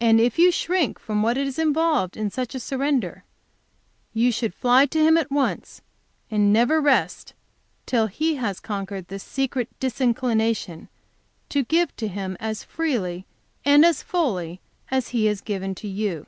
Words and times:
And 0.00 0.20
if 0.20 0.36
you 0.36 0.50
shrink 0.50 0.98
from 0.98 1.22
what 1.22 1.38
is 1.38 1.60
involved 1.60 2.16
in 2.16 2.28
such 2.28 2.56
a 2.56 2.58
surrender, 2.58 3.22
you 4.12 4.32
should 4.32 4.52
fly 4.52 4.84
to 4.86 4.98
Him 4.98 5.16
at 5.16 5.30
once 5.30 5.80
and 6.28 6.52
never 6.52 6.80
rest 6.80 7.34
till 7.86 8.08
He 8.08 8.34
has 8.34 8.58
conquered 8.58 9.06
this 9.06 9.22
secret 9.22 9.68
disinclination 9.78 10.88
to 11.50 11.62
give 11.62 11.94
to 11.98 12.08
Him 12.08 12.36
as 12.40 12.64
freely 12.64 13.26
and 13.64 13.84
as 13.84 14.02
fully 14.02 14.60
as 14.90 15.10
He 15.10 15.26
has 15.26 15.40
given 15.40 15.76
to 15.76 15.86
you. 15.86 16.26